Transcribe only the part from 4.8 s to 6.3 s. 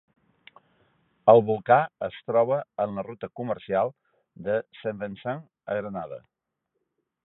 Saint Vincent a Grenada.